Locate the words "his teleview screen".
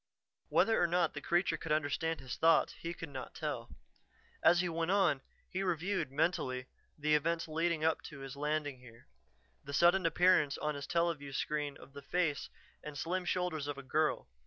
10.73-11.77